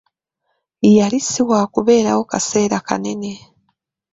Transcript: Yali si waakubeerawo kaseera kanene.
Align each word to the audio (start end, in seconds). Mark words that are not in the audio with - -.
Yali 0.97 1.19
si 1.29 1.41
waakubeerawo 1.49 2.23
kaseera 2.31 2.77
kanene. 2.87 3.31